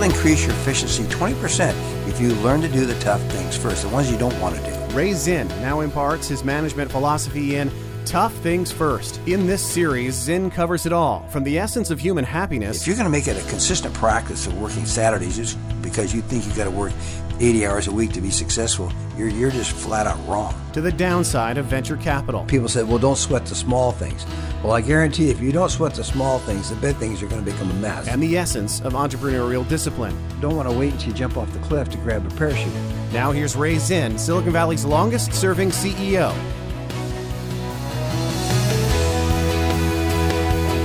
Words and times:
will 0.00 0.06
increase 0.06 0.46
your 0.46 0.54
efficiency 0.56 1.04
20% 1.04 1.74
if 2.08 2.20
you 2.20 2.32
learn 2.36 2.62
to 2.62 2.68
do 2.68 2.86
the 2.86 2.98
tough 3.00 3.20
things 3.32 3.56
first, 3.56 3.82
the 3.82 3.88
ones 3.90 4.10
you 4.10 4.16
don't 4.16 4.38
want 4.40 4.56
to 4.56 4.62
do. 4.62 4.96
Ray 4.96 5.12
Zinn 5.12 5.46
now 5.60 5.80
imparts 5.80 6.26
his 6.26 6.42
management 6.42 6.90
philosophy 6.90 7.56
in 7.56 7.70
Tough 8.06 8.32
Things 8.36 8.72
First. 8.72 9.20
In 9.26 9.46
this 9.46 9.62
series, 9.62 10.14
Zinn 10.14 10.50
covers 10.50 10.86
it 10.86 10.92
all 10.92 11.28
from 11.28 11.44
the 11.44 11.58
essence 11.58 11.90
of 11.90 12.00
human 12.00 12.24
happiness. 12.24 12.80
If 12.80 12.86
you're 12.86 12.96
going 12.96 13.04
to 13.04 13.10
make 13.10 13.28
it 13.28 13.36
a 13.36 13.48
consistent 13.50 13.94
practice 13.94 14.46
of 14.46 14.58
working 14.58 14.86
Saturdays 14.86 15.36
just 15.36 15.58
because 15.82 16.14
you 16.14 16.22
think 16.22 16.46
you've 16.46 16.56
got 16.56 16.64
to 16.64 16.70
work 16.70 16.92
80 17.40 17.66
hours 17.66 17.86
a 17.88 17.92
week 17.92 18.12
to 18.12 18.20
be 18.20 18.30
successful, 18.30 18.92
you're, 19.16 19.28
you're 19.28 19.50
just 19.50 19.72
flat 19.72 20.06
out 20.06 20.18
wrong. 20.28 20.54
To 20.74 20.80
the 20.80 20.92
downside 20.92 21.56
of 21.56 21.64
venture 21.64 21.96
capital. 21.96 22.44
People 22.44 22.68
said, 22.68 22.86
well, 22.86 22.98
don't 22.98 23.16
sweat 23.16 23.46
the 23.46 23.54
small 23.54 23.92
things. 23.92 24.26
Well, 24.62 24.72
I 24.72 24.82
guarantee 24.82 25.30
if 25.30 25.40
you 25.40 25.50
don't 25.50 25.70
sweat 25.70 25.94
the 25.94 26.04
small 26.04 26.38
things, 26.38 26.68
the 26.68 26.76
big 26.76 26.96
things 26.96 27.22
are 27.22 27.26
going 27.26 27.42
to 27.42 27.50
become 27.50 27.70
a 27.70 27.74
mess. 27.74 28.08
And 28.08 28.22
the 28.22 28.36
essence 28.36 28.80
of 28.82 28.92
entrepreneurial 28.92 29.66
discipline. 29.68 30.16
Don't 30.40 30.54
want 30.54 30.68
to 30.68 30.78
wait 30.78 30.92
until 30.92 31.08
you 31.08 31.14
jump 31.14 31.38
off 31.38 31.50
the 31.52 31.58
cliff 31.60 31.88
to 31.88 31.96
grab 31.98 32.26
a 32.26 32.34
parachute. 32.36 32.72
Now 33.12 33.32
here's 33.32 33.56
Ray 33.56 33.78
Zinn, 33.78 34.18
Silicon 34.18 34.52
Valley's 34.52 34.84
longest 34.84 35.32
serving 35.32 35.70
CEO. 35.70 36.59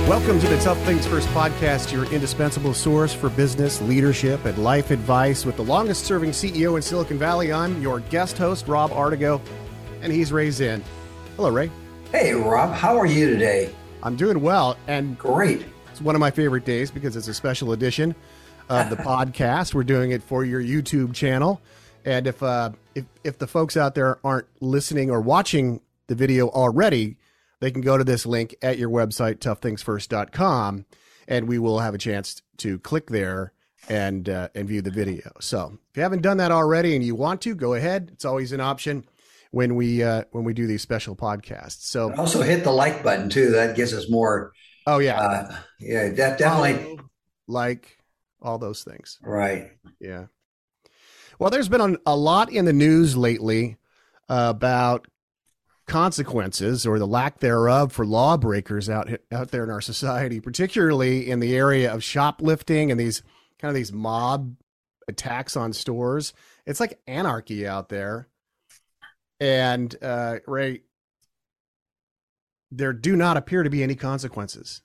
Welcome 0.06 0.38
to 0.38 0.46
the 0.46 0.56
Tough 0.58 0.78
Things 0.82 1.04
First 1.04 1.26
podcast, 1.30 1.90
your 1.90 2.04
indispensable 2.12 2.74
source 2.74 3.12
for 3.12 3.28
business, 3.28 3.82
leadership, 3.82 4.44
and 4.44 4.56
life 4.56 4.92
advice 4.92 5.44
with 5.44 5.56
the 5.56 5.64
longest 5.64 6.04
serving 6.04 6.30
CEO 6.30 6.76
in 6.76 6.82
Silicon 6.82 7.18
Valley. 7.18 7.52
I'm 7.52 7.82
your 7.82 7.98
guest 7.98 8.38
host, 8.38 8.68
Rob 8.68 8.92
Artigo, 8.92 9.42
and 10.02 10.12
he's 10.12 10.30
Ray 10.32 10.52
Zinn. 10.52 10.84
Hello, 11.34 11.50
Ray. 11.50 11.72
Hey, 12.12 12.34
Rob, 12.34 12.72
how 12.72 12.96
are 12.96 13.04
you 13.04 13.28
today? 13.30 13.74
I'm 14.00 14.14
doing 14.14 14.40
well, 14.40 14.76
and 14.86 15.18
Great. 15.18 15.66
it's 15.90 16.00
one 16.00 16.14
of 16.14 16.20
my 16.20 16.30
favorite 16.30 16.64
days 16.64 16.92
because 16.92 17.16
it's 17.16 17.26
a 17.26 17.34
special 17.34 17.72
edition 17.72 18.14
of 18.68 18.90
the 18.90 18.96
podcast. 19.02 19.74
We're 19.74 19.82
doing 19.82 20.12
it 20.12 20.22
for 20.22 20.44
your 20.44 20.62
YouTube 20.62 21.14
channel, 21.14 21.60
and 22.04 22.28
if 22.28 22.44
uh, 22.44 22.70
if 22.94 23.06
if 23.24 23.38
the 23.38 23.48
folks 23.48 23.76
out 23.76 23.96
there 23.96 24.20
aren't 24.22 24.46
listening 24.60 25.10
or 25.10 25.20
watching 25.20 25.80
the 26.06 26.14
video 26.14 26.48
already, 26.48 27.16
they 27.60 27.70
can 27.70 27.80
go 27.82 27.96
to 27.98 28.04
this 28.04 28.26
link 28.26 28.54
at 28.62 28.78
your 28.78 28.90
website 28.90 29.36
toughthingsfirst.com, 29.38 30.84
and 31.28 31.48
we 31.48 31.58
will 31.58 31.78
have 31.80 31.94
a 31.94 31.98
chance 31.98 32.42
to 32.58 32.78
click 32.80 33.08
there 33.10 33.52
and 33.88 34.28
uh, 34.28 34.48
and 34.54 34.68
view 34.68 34.82
the 34.82 34.90
video. 34.90 35.30
So 35.40 35.78
if 35.90 35.96
you 35.96 36.02
haven't 36.02 36.22
done 36.22 36.38
that 36.38 36.50
already 36.52 36.94
and 36.94 37.04
you 37.04 37.14
want 37.14 37.40
to, 37.42 37.54
go 37.54 37.74
ahead. 37.74 38.10
It's 38.12 38.24
always 38.24 38.52
an 38.52 38.60
option 38.60 39.04
when 39.52 39.74
we 39.76 40.02
uh, 40.02 40.24
when 40.32 40.44
we 40.44 40.52
do 40.54 40.66
these 40.66 40.82
special 40.82 41.14
podcasts. 41.16 41.82
So 41.82 42.12
Also 42.14 42.42
hit 42.42 42.64
the 42.64 42.72
like 42.72 43.02
button 43.02 43.28
too. 43.30 43.50
That 43.52 43.76
gives 43.76 43.94
us 43.94 44.10
more. 44.10 44.52
oh 44.86 44.98
yeah, 44.98 45.20
Uh, 45.20 45.56
yeah, 45.80 46.08
that 46.10 46.38
definitely 46.38 46.98
like 47.46 47.96
all 48.42 48.58
those 48.58 48.82
things. 48.84 49.18
right. 49.22 49.70
Yeah. 50.00 50.26
Well, 51.38 51.50
there's 51.50 51.68
been 51.68 51.98
a- 52.06 52.16
lot 52.16 52.50
in 52.50 52.64
the 52.64 52.72
news 52.72 53.16
lately 53.16 53.76
about 54.28 55.06
consequences 55.86 56.84
or 56.86 56.98
the 56.98 57.06
lack 57.06 57.38
thereof 57.38 57.92
for 57.92 58.04
lawbreakers 58.04 58.90
out 58.90 59.08
out 59.30 59.50
there 59.50 59.64
in 59.64 59.70
our 59.70 59.80
society, 59.80 60.40
particularly 60.40 61.28
in 61.30 61.40
the 61.40 61.56
area 61.56 61.92
of 61.92 62.02
shoplifting 62.02 62.90
and 62.90 62.98
these 62.98 63.22
kind 63.58 63.70
of 63.70 63.74
these 63.74 63.92
mob 63.92 64.56
attacks 65.08 65.56
on 65.56 65.72
stores. 65.72 66.32
It's 66.66 66.80
like 66.80 67.00
anarchy 67.06 67.66
out 67.66 67.88
there. 67.88 68.28
And 69.38 69.94
uh, 70.02 70.36
Ray, 70.46 70.82
there 72.70 72.92
do 72.92 73.14
not 73.14 73.36
appear 73.36 73.62
to 73.62 73.70
be 73.70 73.82
any 73.82 73.94
consequences. 73.94 74.82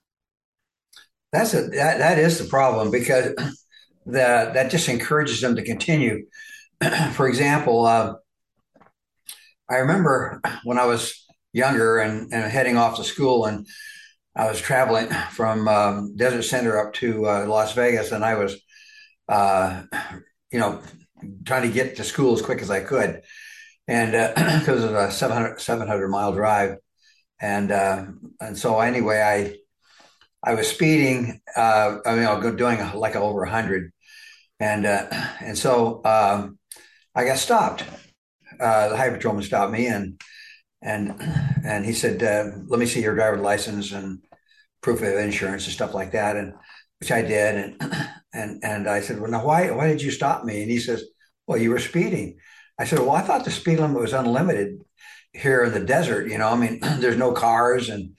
That's 1.31 1.53
a 1.53 1.63
that, 1.69 1.97
that 1.97 2.19
is 2.19 2.37
the 2.37 2.45
problem 2.45 2.91
because 2.91 3.33
the 4.05 4.51
that 4.53 4.69
just 4.69 4.89
encourages 4.89 5.41
them 5.41 5.55
to 5.55 5.63
continue. 5.63 6.27
For 7.13 7.27
example, 7.27 7.85
uh, 7.85 8.15
I 9.71 9.77
remember 9.77 10.41
when 10.65 10.77
I 10.77 10.85
was 10.85 11.25
younger 11.53 11.99
and, 11.99 12.33
and 12.33 12.51
heading 12.51 12.75
off 12.75 12.97
to 12.97 13.05
school, 13.05 13.45
and 13.45 13.65
I 14.35 14.49
was 14.49 14.59
traveling 14.59 15.07
from 15.31 15.65
um, 15.69 16.15
Desert 16.17 16.43
Center 16.43 16.77
up 16.77 16.93
to 16.95 17.25
uh, 17.25 17.45
Las 17.47 17.73
Vegas, 17.73 18.11
and 18.11 18.25
I 18.25 18.35
was, 18.35 18.61
uh, 19.29 19.83
you 20.51 20.59
know, 20.59 20.81
trying 21.45 21.61
to 21.61 21.73
get 21.73 21.95
to 21.95 22.03
school 22.03 22.33
as 22.33 22.41
quick 22.41 22.61
as 22.61 22.69
I 22.69 22.81
could, 22.81 23.21
and 23.87 24.11
because 24.59 24.83
of 24.83 24.93
a 24.93 25.09
700, 25.09 25.61
700 25.61 26.09
mile 26.09 26.33
drive, 26.33 26.75
and 27.39 27.71
uh, 27.71 28.07
and 28.41 28.57
so 28.57 28.77
anyway, 28.81 29.21
I 29.21 30.51
I 30.51 30.55
was 30.55 30.67
speeding. 30.67 31.39
Uh, 31.55 31.99
I 32.05 32.15
mean, 32.15 32.25
I 32.25 32.33
was 32.33 32.55
doing 32.55 32.79
like 32.93 33.15
over 33.15 33.45
hundred, 33.45 33.93
and 34.59 34.85
uh, 34.85 35.07
and 35.39 35.57
so 35.57 36.01
um, 36.03 36.59
I 37.15 37.23
got 37.23 37.37
stopped. 37.37 37.85
Uh, 38.59 38.89
the 38.89 38.97
highway 38.97 39.15
patrolman 39.15 39.43
stopped 39.43 39.71
me, 39.71 39.87
and 39.87 40.21
and 40.81 41.15
and 41.63 41.85
he 41.85 41.93
said, 41.93 42.21
uh, 42.23 42.57
"Let 42.67 42.79
me 42.79 42.85
see 42.85 43.01
your 43.01 43.15
driver's 43.15 43.41
license 43.41 43.91
and 43.91 44.19
proof 44.81 45.01
of 45.01 45.07
insurance 45.07 45.65
and 45.65 45.73
stuff 45.73 45.93
like 45.93 46.11
that." 46.11 46.35
And 46.35 46.53
which 46.99 47.11
I 47.11 47.21
did, 47.21 47.55
and 47.55 47.93
and 48.33 48.63
and 48.63 48.87
I 48.87 49.01
said, 49.01 49.19
"Well, 49.19 49.31
now 49.31 49.45
why 49.45 49.71
why 49.71 49.87
did 49.87 50.01
you 50.01 50.11
stop 50.11 50.43
me?" 50.43 50.61
And 50.61 50.71
he 50.71 50.79
says, 50.79 51.03
"Well, 51.47 51.57
you 51.57 51.71
were 51.71 51.79
speeding." 51.79 52.37
I 52.79 52.85
said, 52.85 52.99
"Well, 52.99 53.11
I 53.11 53.21
thought 53.21 53.45
the 53.45 53.51
speed 53.51 53.79
limit 53.79 54.01
was 54.01 54.13
unlimited 54.13 54.81
here 55.33 55.63
in 55.63 55.73
the 55.73 55.79
desert. 55.79 56.27
You 56.29 56.37
know, 56.37 56.49
I 56.49 56.55
mean, 56.55 56.79
there's 56.99 57.17
no 57.17 57.31
cars 57.33 57.89
and 57.89 58.15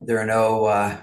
there 0.00 0.18
are 0.18 0.26
no." 0.26 0.66
Uh, 0.66 1.00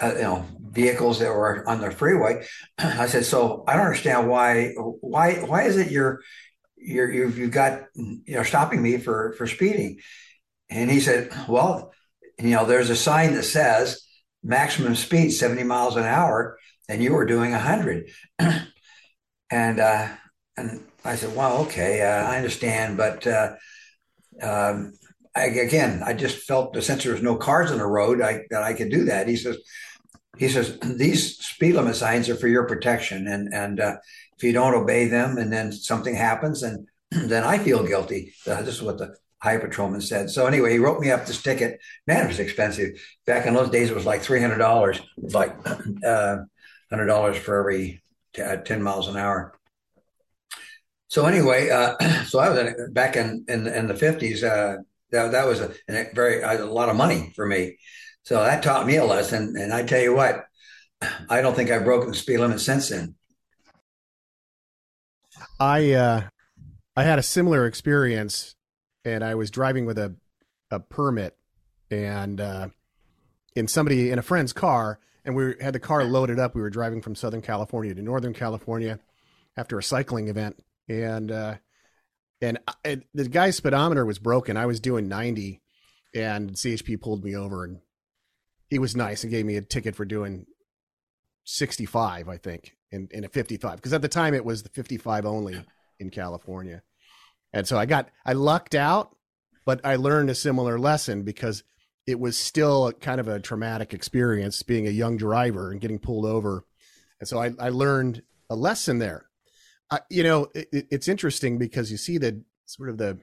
uh, 0.00 0.14
you 0.16 0.22
know 0.22 0.44
vehicles 0.58 1.20
that 1.20 1.28
were 1.28 1.68
on 1.68 1.80
the 1.80 1.90
freeway. 1.90 2.44
I 2.78 3.06
said, 3.06 3.24
so 3.24 3.62
I 3.68 3.76
don't 3.76 3.86
understand 3.86 4.28
why 4.28 4.72
why 5.00 5.34
why 5.34 5.62
is 5.62 5.76
it 5.76 5.90
you're 5.90 6.20
you're 6.82 7.10
you've, 7.10 7.38
you've 7.38 7.50
got 7.50 7.84
you 7.94 8.22
know 8.28 8.42
stopping 8.42 8.82
me 8.82 8.98
for 8.98 9.34
for 9.38 9.46
speeding? 9.46 10.00
And 10.70 10.90
he 10.90 11.00
said, 11.00 11.30
well, 11.48 11.92
you 12.38 12.50
know, 12.50 12.64
there's 12.64 12.90
a 12.90 12.96
sign 12.96 13.34
that 13.34 13.42
says 13.42 14.02
maximum 14.42 14.94
speed 14.94 15.30
70 15.30 15.64
miles 15.64 15.96
an 15.96 16.04
hour, 16.04 16.58
and 16.88 17.02
you 17.02 17.12
were 17.12 17.26
doing 17.26 17.52
100. 17.52 18.10
and 19.50 19.80
uh, 19.80 20.08
and 20.56 20.82
I 21.04 21.16
said, 21.16 21.36
well, 21.36 21.58
okay, 21.62 22.02
uh, 22.02 22.24
I 22.24 22.36
understand, 22.36 22.96
but 22.96 23.26
uh, 23.26 23.54
um, 24.42 24.94
I, 25.34 25.46
again, 25.46 26.02
I 26.04 26.12
just 26.14 26.46
felt 26.46 26.72
the 26.72 26.82
since 26.82 27.04
there 27.04 27.12
was 27.12 27.22
no 27.22 27.36
cars 27.36 27.70
on 27.70 27.78
the 27.78 27.86
road, 27.86 28.20
I, 28.20 28.42
that 28.50 28.62
I 28.62 28.74
could 28.74 28.90
do 28.90 29.04
that. 29.04 29.28
He 29.28 29.36
says, 29.36 29.58
he 30.38 30.48
says 30.48 30.78
these 30.80 31.38
speed 31.38 31.74
limit 31.74 31.96
signs 31.96 32.28
are 32.28 32.36
for 32.36 32.48
your 32.48 32.66
protection, 32.66 33.26
and 33.28 33.52
and 33.52 33.80
uh, 33.80 33.96
if 34.42 34.46
you 34.46 34.52
don't 34.52 34.74
obey 34.74 35.06
them, 35.06 35.38
and 35.38 35.52
then 35.52 35.70
something 35.70 36.16
happens, 36.16 36.64
and 36.64 36.88
then 37.10 37.44
I 37.44 37.58
feel 37.58 37.86
guilty. 37.86 38.34
Uh, 38.44 38.60
this 38.62 38.74
is 38.74 38.82
what 38.82 38.98
the 38.98 39.14
high 39.40 39.56
patrolman 39.56 40.00
said. 40.00 40.30
So 40.30 40.46
anyway, 40.46 40.72
he 40.72 40.78
wrote 40.78 41.00
me 41.00 41.12
up 41.12 41.26
this 41.26 41.40
ticket. 41.40 41.80
Man, 42.08 42.24
it 42.24 42.28
was 42.28 42.40
expensive. 42.40 43.00
Back 43.24 43.46
in 43.46 43.54
those 43.54 43.70
days, 43.70 43.88
it 43.88 43.94
was 43.94 44.04
like 44.04 44.20
three 44.20 44.40
hundred 44.40 44.58
dollars. 44.58 45.00
Like 45.16 45.56
uh, 46.04 46.38
hundred 46.90 47.06
dollars 47.06 47.36
for 47.36 47.60
every 47.60 48.02
t- 48.34 48.42
uh, 48.42 48.56
ten 48.56 48.82
miles 48.82 49.06
an 49.06 49.16
hour. 49.16 49.56
So 51.06 51.26
anyway, 51.26 51.70
uh, 51.70 51.96
so 52.24 52.40
I 52.40 52.48
was 52.48 52.58
in, 52.58 52.92
back 52.92 53.14
in 53.14 53.44
in, 53.46 53.68
in 53.68 53.86
the 53.86 53.94
fifties. 53.94 54.42
Uh, 54.42 54.78
that 55.12 55.30
that 55.30 55.46
was 55.46 55.60
a, 55.60 55.72
a 55.88 56.06
very 56.14 56.42
a 56.42 56.66
lot 56.66 56.88
of 56.88 56.96
money 56.96 57.32
for 57.36 57.46
me. 57.46 57.78
So 58.24 58.42
that 58.42 58.64
taught 58.64 58.88
me 58.88 58.96
a 58.96 59.04
lesson. 59.04 59.54
And 59.56 59.72
I 59.72 59.84
tell 59.84 60.02
you 60.02 60.16
what, 60.16 60.46
I 61.30 61.42
don't 61.42 61.54
think 61.54 61.70
I've 61.70 61.84
broken 61.84 62.10
the 62.10 62.16
speed 62.16 62.38
limit 62.38 62.60
since 62.60 62.88
then. 62.88 63.14
I 65.62 65.92
uh, 65.92 66.22
I 66.96 67.04
had 67.04 67.20
a 67.20 67.22
similar 67.22 67.66
experience, 67.66 68.56
and 69.04 69.22
I 69.22 69.36
was 69.36 69.48
driving 69.48 69.86
with 69.86 69.96
a 69.96 70.16
a 70.72 70.80
permit, 70.80 71.36
and 71.88 72.40
uh, 72.40 72.68
in 73.54 73.68
somebody 73.68 74.10
in 74.10 74.18
a 74.18 74.22
friend's 74.22 74.52
car, 74.52 74.98
and 75.24 75.36
we 75.36 75.54
had 75.60 75.72
the 75.72 75.78
car 75.78 76.02
loaded 76.02 76.40
up. 76.40 76.56
We 76.56 76.62
were 76.62 76.70
driving 76.70 77.00
from 77.00 77.14
Southern 77.14 77.42
California 77.42 77.94
to 77.94 78.02
Northern 78.02 78.34
California 78.34 78.98
after 79.56 79.78
a 79.78 79.84
cycling 79.84 80.26
event, 80.26 80.60
and 80.88 81.30
uh, 81.30 81.54
and 82.40 82.58
I, 82.84 83.02
the 83.14 83.28
guy's 83.28 83.56
speedometer 83.56 84.04
was 84.04 84.18
broken. 84.18 84.56
I 84.56 84.66
was 84.66 84.80
doing 84.80 85.06
ninety, 85.06 85.60
and 86.12 86.54
CHP 86.54 87.00
pulled 87.00 87.22
me 87.22 87.36
over, 87.36 87.62
and 87.62 87.78
he 88.68 88.80
was 88.80 88.96
nice 88.96 89.22
and 89.22 89.30
gave 89.30 89.46
me 89.46 89.56
a 89.56 89.62
ticket 89.62 89.94
for 89.94 90.04
doing 90.04 90.44
sixty 91.44 91.86
five, 91.86 92.28
I 92.28 92.36
think, 92.36 92.76
in 92.90 93.08
in 93.10 93.24
a 93.24 93.28
fifty 93.28 93.56
five, 93.56 93.76
because 93.76 93.92
at 93.92 94.02
the 94.02 94.08
time 94.08 94.34
it 94.34 94.44
was 94.44 94.62
the 94.62 94.68
fifty 94.68 94.98
five 94.98 95.26
only 95.26 95.64
in 95.98 96.10
California, 96.10 96.82
and 97.52 97.66
so 97.66 97.78
I 97.78 97.86
got 97.86 98.10
I 98.24 98.32
lucked 98.32 98.74
out, 98.74 99.16
but 99.64 99.80
I 99.84 99.96
learned 99.96 100.30
a 100.30 100.34
similar 100.34 100.78
lesson 100.78 101.22
because 101.22 101.64
it 102.06 102.18
was 102.18 102.36
still 102.36 102.92
kind 102.92 103.20
of 103.20 103.28
a 103.28 103.40
traumatic 103.40 103.94
experience 103.94 104.62
being 104.62 104.86
a 104.86 104.90
young 104.90 105.16
driver 105.16 105.70
and 105.70 105.80
getting 105.80 105.98
pulled 105.98 106.26
over, 106.26 106.64
and 107.20 107.28
so 107.28 107.38
I, 107.38 107.52
I 107.58 107.68
learned 107.68 108.22
a 108.50 108.56
lesson 108.56 108.98
there. 108.98 109.26
Uh, 109.90 109.98
you 110.08 110.22
know, 110.22 110.48
it, 110.54 110.68
it's 110.90 111.08
interesting 111.08 111.58
because 111.58 111.90
you 111.90 111.96
see 111.96 112.18
the 112.18 112.42
sort 112.64 112.88
of 112.88 112.98
the 112.98 113.18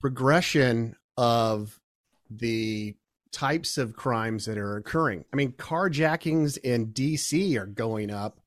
progression 0.00 0.94
of 1.16 1.80
the 2.28 2.94
types 3.34 3.76
of 3.76 3.96
crimes 3.96 4.46
that 4.46 4.56
are 4.56 4.76
occurring. 4.76 5.24
I 5.32 5.36
mean, 5.36 5.52
carjackings 5.52 6.56
in 6.56 6.92
DC 6.92 7.56
are 7.56 7.66
going 7.66 8.10
up 8.10 8.40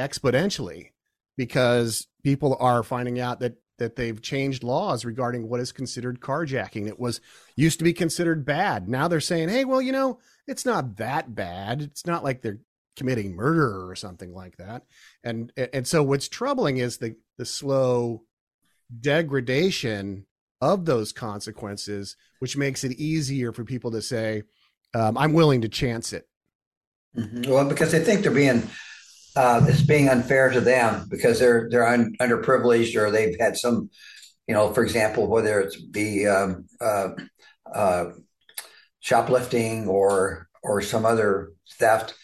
exponentially 0.00 0.90
because 1.36 2.06
people 2.22 2.56
are 2.60 2.82
finding 2.84 3.18
out 3.18 3.40
that 3.40 3.56
that 3.78 3.96
they've 3.96 4.22
changed 4.22 4.62
laws 4.62 5.04
regarding 5.04 5.48
what 5.48 5.58
is 5.58 5.72
considered 5.72 6.20
carjacking. 6.20 6.86
It 6.86 7.00
was 7.00 7.20
used 7.56 7.78
to 7.78 7.84
be 7.84 7.92
considered 7.92 8.44
bad. 8.44 8.88
Now 8.88 9.08
they're 9.08 9.20
saying, 9.20 9.48
"Hey, 9.48 9.64
well, 9.64 9.82
you 9.82 9.90
know, 9.90 10.20
it's 10.46 10.64
not 10.64 10.96
that 10.96 11.34
bad. 11.34 11.82
It's 11.82 12.06
not 12.06 12.22
like 12.22 12.42
they're 12.42 12.60
committing 12.96 13.34
murder 13.34 13.90
or 13.90 13.96
something 13.96 14.32
like 14.32 14.56
that." 14.58 14.84
And 15.24 15.52
and 15.56 15.86
so 15.86 16.02
what's 16.04 16.28
troubling 16.28 16.76
is 16.76 16.98
the 16.98 17.16
the 17.38 17.46
slow 17.46 18.22
degradation 19.00 20.26
of 20.62 20.86
those 20.86 21.12
consequences, 21.12 22.16
which 22.38 22.56
makes 22.56 22.84
it 22.84 22.92
easier 22.92 23.52
for 23.52 23.64
people 23.64 23.90
to 23.90 24.00
say, 24.00 24.44
um, 24.94 25.18
"I'm 25.18 25.34
willing 25.34 25.60
to 25.62 25.68
chance 25.68 26.14
it." 26.14 26.26
Mm-hmm. 27.16 27.50
Well, 27.50 27.68
because 27.68 27.92
they 27.92 28.02
think 28.02 28.22
they're 28.22 28.30
being 28.30 28.62
uh, 29.34 29.64
it's 29.68 29.82
being 29.82 30.08
unfair 30.08 30.50
to 30.50 30.60
them 30.60 31.06
because 31.10 31.38
they're 31.40 31.68
they're 31.70 31.86
un, 31.86 32.14
underprivileged 32.20 32.96
or 32.96 33.10
they've 33.10 33.36
had 33.40 33.56
some, 33.56 33.90
you 34.46 34.54
know, 34.54 34.72
for 34.72 34.82
example, 34.82 35.26
whether 35.26 35.60
it's 35.60 35.80
be 35.80 36.26
um, 36.26 36.66
uh, 36.80 37.08
uh, 37.74 38.04
shoplifting 39.00 39.88
or 39.88 40.48
or 40.62 40.80
some 40.80 41.04
other 41.04 41.52
theft. 41.78 42.14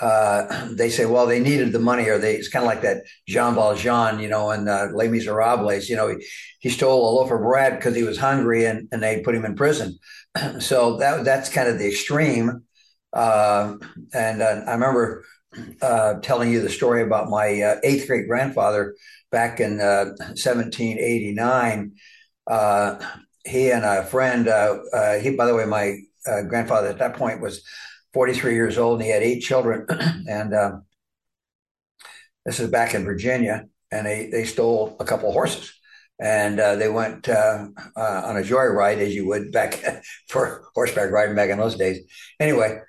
Uh, 0.00 0.68
they 0.72 0.90
say, 0.90 1.06
well, 1.06 1.26
they 1.26 1.38
needed 1.38 1.72
the 1.72 1.78
money, 1.78 2.08
or 2.08 2.18
they. 2.18 2.34
It's 2.34 2.48
kind 2.48 2.64
of 2.64 2.68
like 2.68 2.82
that 2.82 3.04
Jean 3.28 3.54
Valjean, 3.54 4.18
you 4.18 4.28
know, 4.28 4.50
in 4.50 4.68
uh, 4.68 4.88
Les 4.92 5.08
Miserables. 5.08 5.88
You 5.88 5.96
know, 5.96 6.08
he, 6.08 6.16
he 6.58 6.68
stole 6.68 7.08
a 7.08 7.10
loaf 7.14 7.30
of 7.30 7.40
bread 7.40 7.76
because 7.76 7.94
he 7.94 8.02
was 8.02 8.18
hungry, 8.18 8.64
and, 8.64 8.88
and 8.90 9.02
they 9.02 9.20
put 9.20 9.36
him 9.36 9.44
in 9.44 9.54
prison. 9.54 9.98
so 10.58 10.96
that 10.96 11.24
that's 11.24 11.48
kind 11.48 11.68
of 11.68 11.78
the 11.78 11.86
extreme. 11.86 12.64
Uh, 13.12 13.76
and 14.12 14.42
uh, 14.42 14.62
I 14.66 14.72
remember 14.72 15.24
uh, 15.80 16.14
telling 16.14 16.50
you 16.50 16.60
the 16.60 16.68
story 16.68 17.02
about 17.02 17.30
my 17.30 17.62
uh, 17.62 17.76
eighth 17.84 18.08
great 18.08 18.26
grandfather 18.26 18.96
back 19.30 19.60
in 19.60 19.80
uh, 19.80 20.16
1789. 20.34 21.92
Uh, 22.46 22.96
he 23.46 23.70
and 23.70 23.84
a 23.84 24.04
friend, 24.04 24.46
he, 25.22 25.30
by 25.30 25.46
the 25.46 25.54
way, 25.54 25.66
my 25.66 25.98
grandfather 26.48 26.88
at 26.88 26.98
that 26.98 27.14
point 27.14 27.40
was 27.40 27.62
43 28.14 28.54
years 28.54 28.78
old 28.78 29.00
and 29.00 29.04
he 29.04 29.10
had 29.10 29.22
eight 29.22 29.40
children. 29.40 29.86
and 30.28 30.54
um, 30.54 30.84
this 32.46 32.60
is 32.60 32.70
back 32.70 32.94
in 32.94 33.04
Virginia. 33.04 33.66
And 33.92 34.06
they, 34.06 34.28
they 34.30 34.44
stole 34.44 34.96
a 34.98 35.04
couple 35.04 35.28
of 35.28 35.34
horses 35.34 35.72
and 36.18 36.58
uh, 36.58 36.76
they 36.76 36.88
went 36.88 37.28
uh, 37.28 37.66
uh, 37.96 38.22
on 38.24 38.36
a 38.36 38.42
joyride 38.42 38.98
as 38.98 39.14
you 39.14 39.26
would 39.26 39.52
back 39.52 39.84
for 40.28 40.64
horseback 40.74 41.10
riding 41.10 41.36
back 41.36 41.50
in 41.50 41.58
those 41.58 41.76
days. 41.76 42.00
Anyway, 42.40 42.80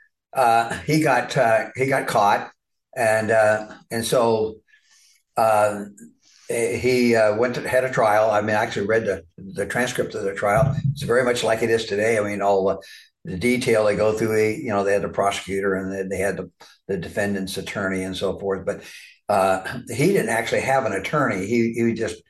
he 0.85 1.01
got 1.01 1.33
he 1.75 1.87
got 1.87 2.07
caught 2.07 2.51
and 2.95 3.31
uh, 3.31 3.67
and 3.91 4.05
so 4.05 4.57
uh, 5.37 5.85
he 6.47 7.15
uh, 7.15 7.35
went 7.35 7.55
to 7.55 7.67
had 7.67 7.83
a 7.83 7.91
trial. 7.91 8.31
I 8.31 8.41
mean, 8.41 8.55
I 8.55 8.63
actually 8.63 8.87
read 8.87 9.05
the 9.05 9.23
the 9.37 9.65
transcript 9.65 10.15
of 10.15 10.23
the 10.23 10.33
trial. 10.33 10.75
It's 10.91 11.03
very 11.03 11.23
much 11.23 11.43
like 11.43 11.61
it 11.61 11.69
is 11.69 11.85
today. 11.85 12.17
I 12.17 12.21
mean, 12.21 12.41
all 12.41 12.65
the, 12.67 12.77
the 13.25 13.37
detail 13.37 13.85
they 13.85 13.95
go 13.95 14.13
through. 14.13 14.37
You 14.37 14.69
know, 14.69 14.83
they 14.83 14.93
had 14.93 15.01
the 15.01 15.09
prosecutor 15.09 15.75
and 15.75 15.91
they, 15.91 16.15
they 16.15 16.21
had 16.21 16.37
the 16.37 16.51
the 16.87 16.97
defendant's 16.97 17.57
attorney 17.57 18.03
and 18.03 18.15
so 18.15 18.39
forth. 18.39 18.65
But 18.65 18.83
uh, 19.27 19.79
he 19.89 20.07
didn't 20.07 20.29
actually 20.29 20.61
have 20.61 20.85
an 20.85 20.93
attorney. 20.93 21.45
He 21.45 21.73
he 21.73 21.93
just 21.93 22.21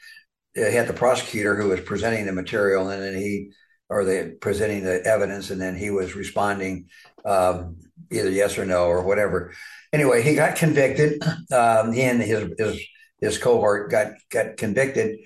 he 0.53 0.61
had 0.61 0.87
the 0.87 0.93
prosecutor 0.93 1.55
who 1.55 1.69
was 1.69 1.81
presenting 1.81 2.25
the 2.25 2.31
material, 2.31 2.89
and 2.89 3.01
then 3.01 3.15
he 3.15 3.51
or 3.89 4.03
the 4.03 4.35
presenting 4.41 4.83
the 4.83 5.05
evidence, 5.05 5.51
and 5.51 5.61
then 5.61 5.75
he 5.75 5.91
was 5.91 6.15
responding 6.15 6.87
um, 7.25 7.77
either 8.11 8.29
yes 8.31 8.57
or 8.57 8.65
no 8.65 8.85
or 8.85 9.03
whatever 9.03 9.53
anyway, 9.95 10.21
he 10.21 10.35
got 10.35 10.55
convicted. 10.55 11.23
Um, 11.51 11.93
he 11.93 12.01
and 12.03 12.21
his, 12.21 12.49
his 12.57 12.81
his 13.21 13.37
cohort 13.37 13.89
got 13.89 14.13
got 14.29 14.57
convicted, 14.57 15.19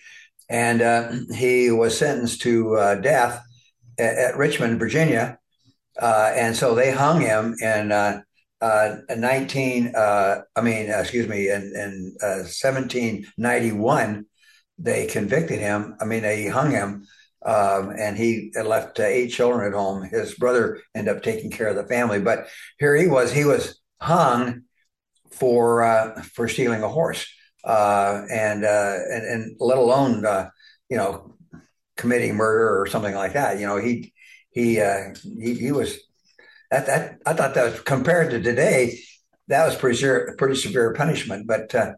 and 0.48 0.82
uh, 0.82 1.12
he 1.36 1.72
was 1.72 1.98
sentenced 1.98 2.42
to 2.42 2.76
uh, 2.76 2.96
death 2.96 3.44
at, 3.98 4.16
at, 4.16 4.38
Richmond, 4.38 4.80
Virginia. 4.80 5.40
Uh, 6.00 6.32
and 6.36 6.56
so 6.56 6.76
they 6.76 6.92
hung 6.92 7.22
him 7.22 7.56
in 7.62 7.92
uh, 7.92 8.22
uh, 8.62 8.98
19. 9.16 9.96
Uh, 9.96 10.42
I 10.56 10.62
mean, 10.62 10.90
excuse 10.90 11.28
me, 11.28 11.50
in, 11.50 11.74
in 11.76 12.16
1791, 12.22 14.26
they 14.78 15.08
convicted 15.08 15.60
him. 15.60 15.96
I 16.00 16.06
mean, 16.06 16.22
they 16.22 16.48
hung 16.48 16.72
him. 16.72 17.06
Um, 17.46 17.92
and 17.98 18.18
he 18.18 18.52
left 18.62 19.00
eight 19.00 19.30
children 19.30 19.66
at 19.66 19.74
home. 19.74 20.04
His 20.04 20.36
brother 20.36 20.82
ended 20.94 21.16
up 21.16 21.24
taking 21.24 21.52
care 21.52 21.68
of 21.68 21.78
the 21.78 21.88
family, 21.88 22.20
but 22.20 22.48
here 22.80 22.96
he 22.96 23.08
was. 23.08 23.32
He 23.32 23.46
was 23.46 23.80
hung 24.02 24.64
for 25.32 25.84
uh, 25.84 26.22
for 26.24 26.50
stealing 26.50 26.84
a 26.84 26.90
horse, 26.90 27.26
uh, 27.64 28.24
and, 28.30 28.66
uh, 28.66 28.98
and 29.10 29.26
and 29.26 29.56
let 29.62 29.78
alone 29.78 30.26
uh, 30.26 30.50
you 30.90 30.98
know 30.98 31.38
committing 31.96 32.36
murder 32.36 32.82
or 32.82 32.88
something 32.88 33.16
like 33.16 33.32
that. 33.34 33.58
You 33.58 33.68
know, 33.68 33.78
he 33.78 34.12
he 34.52 34.80
uh, 34.80 35.14
he, 35.24 35.56
he 35.56 35.72
was 35.72 35.98
that 36.72 36.86
that 36.88 37.20
I 37.26 37.34
thought 37.34 37.56
that 37.56 37.72
was, 37.72 37.82
compared 37.82 38.32
to 38.32 38.42
today, 38.42 39.00
that 39.48 39.66
was 39.66 39.76
pretty 39.76 39.98
severe, 39.98 40.36
pretty 40.38 40.56
severe 40.56 40.94
punishment. 40.94 41.48
But 41.48 41.74
uh, 41.74 41.94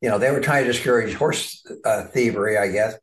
you 0.00 0.08
know, 0.08 0.18
they 0.18 0.30
were 0.30 0.40
trying 0.40 0.64
to 0.64 0.72
discourage 0.72 1.14
horse 1.14 1.64
thievery, 2.12 2.58
I 2.58 2.68
guess, 2.68 2.96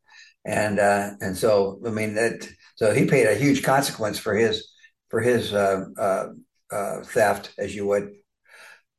and 0.46 0.80
and 0.80 1.38
so 1.38 1.80
I 1.86 1.90
mean 1.90 2.16
that 2.16 2.48
so 2.76 2.94
he 2.94 3.06
paid 3.06 3.28
a 3.28 3.36
huge 3.36 3.64
consequence 3.64 4.20
for 4.20 4.36
his 4.36 4.72
for 5.10 5.22
his 5.22 5.52
theft, 5.52 7.54
as 7.58 7.76
you 7.76 7.88
would 7.88 8.12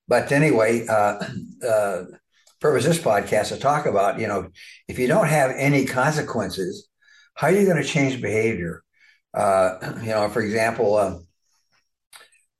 but 0.08 0.32
anyway, 0.32 0.86
uh, 0.86 1.22
uh, 1.66 2.04
purpose 2.60 2.84
this 2.84 2.98
podcast 2.98 3.48
to 3.48 3.58
talk 3.58 3.86
about, 3.86 4.18
you 4.18 4.26
know, 4.26 4.48
if 4.88 4.98
you 4.98 5.06
don't 5.06 5.28
have 5.28 5.52
any 5.54 5.84
consequences, 5.84 6.88
how 7.34 7.48
are 7.48 7.52
you 7.52 7.66
going 7.66 7.80
to 7.80 7.88
change 7.88 8.20
behavior? 8.20 8.82
Uh, 9.38 9.78
you 10.02 10.08
know, 10.08 10.28
for 10.28 10.42
example, 10.42 10.96
um, 10.96 11.26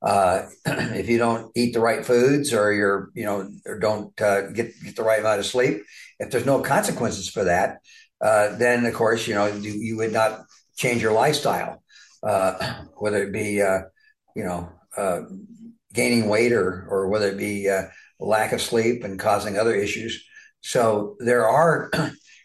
uh, 0.01 0.43
if 0.65 1.09
you 1.09 1.17
don't 1.17 1.51
eat 1.55 1.73
the 1.73 1.79
right 1.81 2.05
foods 2.05 2.53
or 2.53 2.71
you're, 2.71 3.09
you 3.13 3.25
know, 3.25 3.49
or 3.65 3.77
don't 3.77 4.19
uh, 4.21 4.47
get, 4.51 4.71
get 4.81 4.95
the 4.95 5.03
right 5.03 5.19
amount 5.19 5.39
of 5.39 5.45
sleep, 5.45 5.83
if 6.19 6.31
there's 6.31 6.45
no 6.45 6.61
consequences 6.61 7.29
for 7.29 7.43
that, 7.43 7.79
uh, 8.21 8.55
then 8.55 8.85
of 8.85 8.93
course, 8.93 9.27
you 9.27 9.35
know, 9.35 9.47
you, 9.47 9.71
you, 9.71 9.97
would 9.97 10.13
not 10.13 10.41
change 10.75 11.01
your 11.01 11.11
lifestyle, 11.11 11.83
uh, 12.23 12.83
whether 12.97 13.23
it 13.23 13.33
be, 13.33 13.61
you 14.35 14.43
know, 14.43 14.71
gaining 15.93 16.29
weight 16.29 16.53
or 16.53 16.85
or 16.89 17.07
whether 17.07 17.29
it 17.29 17.37
be 17.37 17.69
lack 18.19 18.51
of 18.51 18.61
sleep 18.61 19.03
and 19.03 19.19
causing 19.19 19.57
other 19.57 19.73
issues. 19.73 20.25
So 20.61 21.15
there 21.19 21.47
are 21.47 21.89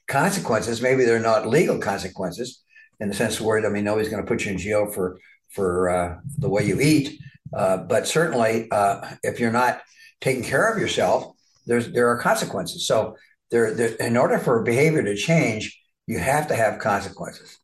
consequences. 0.08 0.80
Maybe 0.80 1.04
they're 1.04 1.18
not 1.18 1.48
legal 1.48 1.78
consequences 1.78 2.63
in 3.00 3.08
the 3.08 3.14
sense 3.14 3.40
where 3.40 3.64
I 3.64 3.68
mean 3.68 3.84
nobody's 3.84 4.08
going 4.08 4.22
to 4.22 4.28
put 4.28 4.44
you 4.44 4.52
in 4.52 4.58
jail 4.58 4.90
for 4.90 5.18
for 5.50 5.88
uh, 5.88 6.18
the 6.38 6.48
way 6.48 6.64
you 6.64 6.80
eat, 6.80 7.20
uh, 7.52 7.78
but 7.78 8.08
certainly 8.08 8.68
uh, 8.70 9.08
if 9.22 9.38
you're 9.38 9.52
not 9.52 9.82
taking 10.20 10.42
care 10.42 10.72
of 10.72 10.80
yourself, 10.80 11.34
there's 11.66 11.92
there 11.92 12.08
are 12.08 12.18
consequences. 12.18 12.86
So 12.86 13.16
there, 13.50 13.74
there 13.74 13.94
in 13.94 14.16
order 14.16 14.38
for 14.38 14.62
behavior 14.62 15.02
to 15.02 15.16
change, 15.16 15.80
you 16.06 16.18
have 16.18 16.48
to 16.48 16.56
have 16.56 16.78
consequences. 16.78 17.58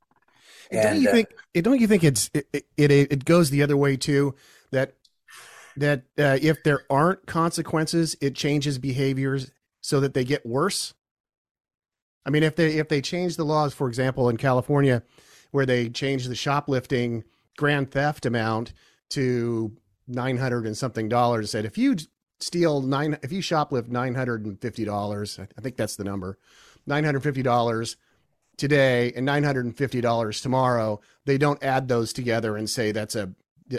And, 0.70 0.82
don't 0.82 1.02
you 1.02 1.08
uh, 1.08 1.12
think? 1.12 1.28
Don't 1.54 1.80
you 1.80 1.86
think 1.86 2.04
it's 2.04 2.30
it, 2.32 2.46
it 2.76 2.90
it 2.90 3.24
goes 3.24 3.50
the 3.50 3.62
other 3.62 3.76
way 3.76 3.96
too? 3.96 4.34
That 4.70 4.94
that 5.76 6.04
uh, 6.18 6.38
if 6.40 6.62
there 6.62 6.82
aren't 6.88 7.26
consequences, 7.26 8.16
it 8.20 8.34
changes 8.34 8.78
behaviors 8.78 9.50
so 9.80 10.00
that 10.00 10.14
they 10.14 10.24
get 10.24 10.46
worse? 10.46 10.94
I 12.26 12.30
mean, 12.30 12.42
if 12.42 12.56
they 12.56 12.74
if 12.74 12.88
they 12.88 13.00
change 13.00 13.36
the 13.36 13.44
laws, 13.44 13.74
for 13.74 13.88
example, 13.88 14.28
in 14.28 14.36
California, 14.36 15.02
where 15.50 15.66
they 15.66 15.88
change 15.88 16.26
the 16.26 16.34
shoplifting 16.34 17.24
grand 17.56 17.90
theft 17.90 18.26
amount 18.26 18.72
to 19.10 19.76
nine 20.06 20.36
hundred 20.36 20.66
and 20.66 20.76
something 20.76 21.08
dollars, 21.08 21.50
said 21.50 21.64
if 21.64 21.78
you 21.78 21.96
steal 22.38 22.82
nine, 22.82 23.18
if 23.22 23.32
you 23.32 23.40
shoplift 23.40 23.88
nine 23.88 24.14
hundred 24.14 24.44
and 24.44 24.60
fifty 24.60 24.84
dollars, 24.84 25.38
I 25.38 25.60
think 25.60 25.76
that's 25.76 25.96
the 25.96 26.04
number, 26.04 26.38
nine 26.86 27.04
hundred 27.04 27.22
fifty 27.22 27.42
dollars 27.42 27.96
today 28.56 29.12
and 29.16 29.24
nine 29.24 29.42
hundred 29.42 29.64
and 29.64 29.76
fifty 29.76 30.00
dollars 30.00 30.40
tomorrow. 30.40 31.00
They 31.24 31.38
don't 31.38 31.62
add 31.62 31.88
those 31.88 32.12
together 32.12 32.56
and 32.56 32.68
say 32.68 32.92
that's 32.92 33.16
a 33.16 33.32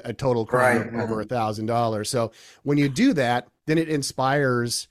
a 0.05 0.13
total 0.13 0.45
crime 0.45 0.95
right. 0.95 1.03
over 1.03 1.19
a 1.21 1.25
thousand 1.25 1.65
dollars. 1.65 2.10
So 2.10 2.31
when 2.63 2.77
you 2.77 2.89
do 2.89 3.13
that, 3.13 3.48
then 3.65 3.77
it 3.77 3.89
inspires 3.89 4.88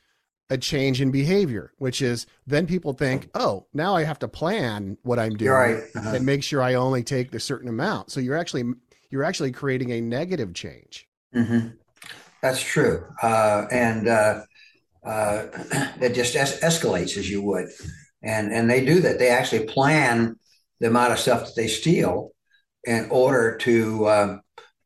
a 0.50 0.58
change 0.58 1.00
in 1.00 1.10
behavior, 1.12 1.72
which 1.78 2.02
is 2.02 2.26
then 2.46 2.66
people 2.66 2.92
think, 2.92 3.30
oh, 3.34 3.66
now 3.72 3.94
I 3.94 4.02
have 4.02 4.18
to 4.18 4.28
plan 4.28 4.98
what 5.02 5.18
I'm 5.18 5.36
doing 5.36 5.50
right. 5.52 5.82
uh-huh. 5.94 6.16
and 6.16 6.26
make 6.26 6.42
sure 6.42 6.60
I 6.60 6.74
only 6.74 7.04
take 7.04 7.30
the 7.30 7.40
certain 7.40 7.68
amount. 7.68 8.10
So 8.10 8.20
you're 8.20 8.36
actually 8.36 8.64
you're 9.10 9.24
actually 9.24 9.52
creating 9.52 9.92
a 9.92 10.00
negative 10.00 10.52
change. 10.52 11.08
Mm-hmm. 11.34 11.68
That's 12.42 12.62
true, 12.62 13.06
uh, 13.22 13.66
and 13.70 14.08
uh, 14.08 14.42
uh, 15.04 15.46
it 16.00 16.14
just 16.14 16.34
es- 16.36 16.60
escalates 16.60 17.16
as 17.16 17.30
you 17.30 17.42
would, 17.42 17.68
and 18.22 18.52
and 18.52 18.68
they 18.68 18.84
do 18.84 19.00
that. 19.00 19.18
They 19.18 19.28
actually 19.28 19.66
plan 19.66 20.36
the 20.80 20.88
amount 20.88 21.12
of 21.12 21.18
stuff 21.18 21.46
that 21.46 21.56
they 21.56 21.68
steal 21.68 22.32
in 22.84 23.08
order 23.10 23.56
to 23.58 24.08
um, 24.08 24.40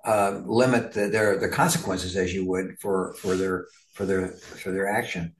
uh, 0.04 0.40
limit 0.44 0.92
the, 0.92 1.09
their 1.09 1.38
the 1.38 1.49
consequences 1.49 2.16
as 2.16 2.35
you 2.35 2.47
would 2.47 2.76
for 2.80 3.14
for 3.14 3.37
their 3.37 3.66
for 3.92 4.04
their 4.04 4.28
for 4.28 4.73
their 4.73 4.88
action. 4.88 5.35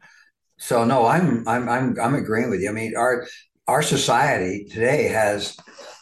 So 0.56 0.84
no, 0.84 1.06
I'm 1.06 1.46
I'm 1.49 1.68
I'm 1.68 1.96
I'm 2.00 2.14
agreeing 2.14 2.50
with 2.50 2.61
you. 2.61 2.70
I 2.70 2.73
mean, 2.73 2.96
our 2.96 3.26
our 3.66 3.82
society 3.82 4.66
today 4.70 5.08
has 5.08 5.56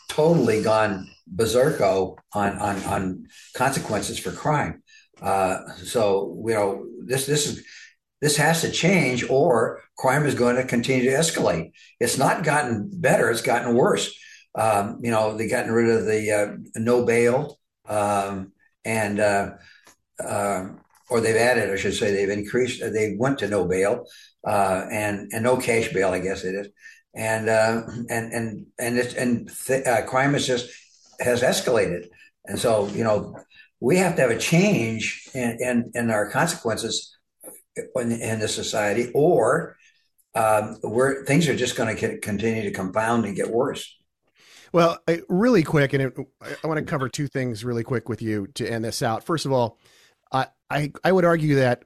totally 0.08 0.62
gone 0.62 1.08
berserko 1.34 2.16
on 2.34 2.58
on 2.58 2.82
on 2.84 3.26
consequences 3.54 4.18
for 4.18 4.30
crime. 4.30 4.82
Uh, 5.20 5.68
so 5.76 6.42
you 6.46 6.54
know 6.54 6.86
this 7.06 7.26
this 7.26 7.46
is 7.46 7.64
this 8.20 8.36
has 8.36 8.60
to 8.60 8.70
change, 8.70 9.28
or 9.28 9.80
crime 9.98 10.26
is 10.26 10.34
going 10.34 10.56
to 10.56 10.64
continue 10.64 11.10
to 11.10 11.16
escalate. 11.16 11.72
It's 11.98 12.18
not 12.18 12.44
gotten 12.44 12.90
better; 12.92 13.30
it's 13.30 13.42
gotten 13.42 13.74
worse. 13.74 14.14
Um, 14.54 14.98
you 15.02 15.10
know, 15.10 15.36
they 15.36 15.48
gotten 15.48 15.72
rid 15.72 15.88
of 15.88 16.04
the 16.04 16.30
uh, 16.30 16.56
no 16.76 17.06
bail, 17.06 17.58
um, 17.88 18.52
and 18.84 19.18
uh, 19.18 19.52
uh, 20.22 20.68
or 21.08 21.20
they've 21.20 21.36
added, 21.36 21.70
I 21.70 21.76
should 21.76 21.94
say, 21.94 22.12
they've 22.12 22.38
increased. 22.38 22.80
They 22.80 23.16
went 23.18 23.38
to 23.38 23.48
no 23.48 23.64
bail 23.64 24.04
uh, 24.46 24.86
and 24.90 25.30
and 25.32 25.44
no 25.44 25.56
cash 25.56 25.92
bail, 25.92 26.10
I 26.10 26.18
guess 26.18 26.44
it 26.44 26.54
is, 26.54 26.68
and 27.14 27.48
uh, 27.48 27.82
and 28.08 28.32
and 28.32 28.66
and 28.78 28.98
it's 28.98 29.14
and 29.14 29.50
th- 29.66 29.86
uh, 29.86 30.02
crime 30.06 30.34
is 30.34 30.46
just 30.46 30.70
has 31.20 31.42
escalated, 31.42 32.08
and 32.46 32.58
so 32.58 32.88
you 32.88 33.04
know 33.04 33.36
we 33.80 33.96
have 33.98 34.16
to 34.16 34.22
have 34.22 34.30
a 34.30 34.38
change 34.38 35.28
in 35.34 35.58
in, 35.60 35.92
in 35.94 36.10
our 36.10 36.30
consequences 36.30 37.16
in, 37.96 38.12
in 38.12 38.40
the 38.40 38.48
society, 38.48 39.10
or 39.14 39.76
um, 40.34 40.78
where 40.82 41.24
things 41.24 41.48
are 41.48 41.56
just 41.56 41.76
going 41.76 41.96
to 41.96 42.18
continue 42.18 42.62
to 42.62 42.70
compound 42.70 43.24
and 43.24 43.36
get 43.36 43.50
worse. 43.50 43.96
Well, 44.72 44.98
really 45.28 45.62
quick, 45.62 45.92
and 45.92 46.02
it, 46.02 46.16
I 46.64 46.66
want 46.66 46.78
to 46.78 46.84
cover 46.84 47.08
two 47.08 47.28
things 47.28 47.62
really 47.62 47.84
quick 47.84 48.08
with 48.08 48.22
you 48.22 48.46
to 48.54 48.66
end 48.66 48.84
this 48.84 49.02
out. 49.02 49.22
First 49.22 49.44
of 49.44 49.52
all, 49.52 49.78
I, 50.32 50.46
I, 50.70 50.92
I 51.04 51.12
would 51.12 51.26
argue 51.26 51.56
that 51.56 51.84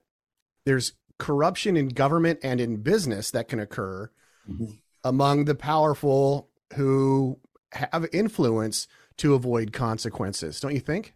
there's 0.64 0.92
corruption 1.18 1.76
in 1.76 1.88
government 1.88 2.40
and 2.42 2.60
in 2.60 2.76
business 2.76 3.30
that 3.30 3.48
can 3.48 3.60
occur 3.60 4.10
mm-hmm. 4.48 4.72
among 5.04 5.44
the 5.44 5.54
powerful 5.54 6.48
who 6.74 7.38
have 7.72 8.06
influence 8.12 8.86
to 9.18 9.34
avoid 9.34 9.72
consequences. 9.72 10.60
Don't 10.60 10.74
you 10.74 10.80
think? 10.80 11.14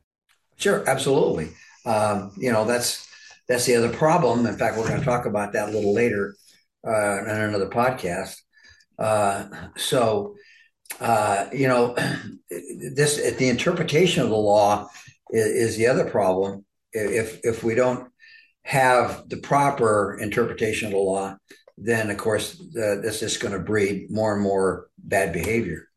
Sure, 0.57 0.89
absolutely. 0.89 1.51
Um, 1.87 2.33
you 2.37 2.53
know, 2.53 2.65
that's 2.65 3.07
that's 3.49 3.67
the 3.67 3.77
other 3.77 3.93
problem. 3.93 4.47
In 4.47 4.57
fact, 4.57 4.77
we're 4.77 4.89
going 4.89 5.01
to 5.01 5.05
talk 5.05 5.27
about 5.27 5.53
that 5.55 5.71
a 5.71 5.73
little 5.73 5.95
later 5.95 6.37
uh, 6.87 7.23
in 7.23 7.29
another 7.29 7.69
podcast. 7.69 8.37
Uh, 8.99 9.49
so, 9.77 10.37
uh, 11.01 11.47
you 11.53 11.67
know, 11.67 11.95
this 12.51 13.17
the 13.37 13.49
interpretation 13.49 14.23
of 14.23 14.29
the 14.29 14.37
law 14.37 14.89
is, 15.31 15.47
is, 15.47 15.77
the 15.77 15.87
other 15.87 16.09
problem. 16.09 16.65
If 16.93 17.41
if 17.43 17.65
we 17.65 17.75
don't 17.75 18.10
have 18.71 19.29
the 19.29 19.37
proper 19.37 20.17
interpretation 20.21 20.87
of 20.87 20.93
the 20.93 20.99
law, 20.99 21.37
then 21.77 22.09
of 22.09 22.17
course 22.19 22.55
the, 22.73 23.01
this 23.03 23.21
is 23.21 23.37
going 23.37 23.53
to 23.53 23.59
breed 23.59 24.09
more 24.09 24.33
and 24.33 24.41
more 24.41 24.87
bad 24.97 25.33
behavior. 25.33 25.89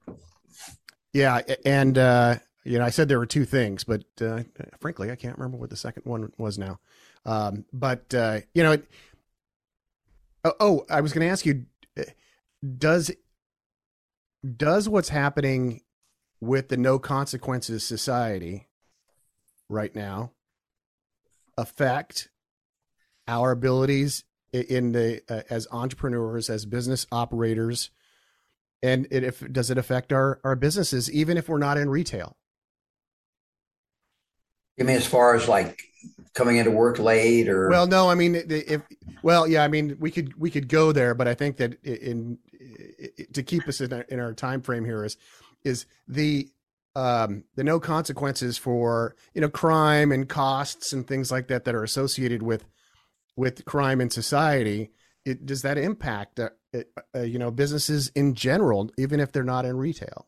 Yeah, 1.14 1.42
and 1.64 1.96
uh, 2.00 2.38
you 2.64 2.80
know, 2.80 2.86
I 2.86 2.90
said 2.90 3.08
there 3.08 3.20
were 3.20 3.28
two 3.28 3.46
things, 3.46 3.84
but 3.84 4.04
uh, 4.20 4.42
frankly, 4.80 5.12
I 5.12 5.16
can't 5.16 5.38
remember 5.38 5.58
what 5.58 5.70
the 5.70 5.76
second 5.76 6.06
one 6.06 6.34
was 6.40 6.58
now. 6.58 6.80
Um, 7.28 7.66
but 7.72 8.12
uh, 8.12 8.40
you 8.56 8.64
know, 8.64 8.78
oh, 10.44 10.54
oh, 10.60 10.86
I 10.90 11.02
was 11.02 11.14
going 11.14 11.28
to 11.28 11.32
ask 11.32 11.46
you, 11.46 11.66
does 12.80 13.12
does 14.58 14.90
what's 14.90 15.10
happening 15.10 15.82
with 16.42 16.70
the 16.70 16.78
no 16.78 16.98
consequences 16.98 17.86
society 17.86 18.68
right 19.70 19.96
now 19.96 20.32
affect 21.56 22.30
our 23.28 23.52
abilities 23.52 24.24
in 24.52 24.92
the 24.92 25.22
uh, 25.30 25.42
as 25.50 25.68
entrepreneurs 25.72 26.50
as 26.50 26.66
business 26.66 27.08
operators 27.12 27.90
and 28.84 29.08
it, 29.10 29.24
if 29.24 29.52
does 29.52 29.72
it 29.72 29.78
affect 29.78 30.14
our 30.14 30.40
our 30.44 30.56
businesses 30.56 31.10
even 31.12 31.38
if 31.38 31.50
we're 31.50 31.58
not 31.58 31.78
in 31.78 31.90
retail? 31.90 32.38
You 34.78 34.86
mean 34.86 34.98
as 34.98 35.08
far 35.08 35.36
as 35.36 35.48
like 35.48 35.80
coming 36.34 36.58
into 36.58 36.72
work 36.72 37.00
late 37.00 37.48
or? 37.48 37.70
Well 37.70 37.88
no 37.88 38.10
i 38.10 38.16
mean 38.16 38.36
if 38.36 38.82
well 39.24 39.48
yeah 39.48 39.64
i 39.64 39.68
mean 39.68 39.98
we 40.00 40.12
could 40.12 40.40
we 40.40 40.52
could 40.52 40.68
go 40.68 40.92
there 40.92 41.16
but 41.16 41.28
i 41.28 41.34
think 41.34 41.58
that 41.58 41.82
in, 41.84 42.38
in 42.52 43.28
to 43.34 43.44
keep 43.44 43.68
us 43.68 43.82
in 43.82 43.94
our, 43.94 44.02
in 44.02 44.20
our 44.20 44.34
time 44.34 44.62
frame 44.62 44.84
here 44.84 45.06
is 45.06 45.18
is 45.64 45.86
the 46.08 46.50
um 46.96 47.44
the 47.56 47.64
no 47.64 47.80
consequences 47.80 48.58
for 48.58 49.16
you 49.34 49.42
know 49.42 49.50
crime 49.50 50.12
and 50.12 50.28
costs 50.28 50.92
and 50.92 51.08
things 51.08 51.32
like 51.32 51.48
that 51.48 51.64
that 51.64 51.76
are 51.76 51.84
associated 51.84 52.42
with 52.42 52.66
with 53.36 53.66
crime 53.66 54.02
in 54.02 54.10
society, 54.10 54.92
it, 55.26 55.46
does 55.46 55.62
that 55.62 55.78
impact 55.78 56.40
uh, 56.40 56.50
uh, 57.16 57.22
you 57.22 57.40
know 57.40 57.52
businesses 57.52 58.10
in 58.16 58.36
general, 58.36 58.92
even 58.98 59.20
if 59.20 59.32
they're 59.32 59.44
not 59.44 59.66
in 59.66 59.78
retail? 59.78 60.28